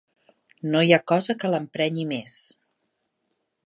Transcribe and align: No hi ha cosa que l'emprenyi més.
No 0.71 0.81
hi 0.87 0.95
ha 0.95 0.99
cosa 1.13 1.37
que 1.43 1.53
l'emprenyi 1.53 2.09
més. 2.17 2.43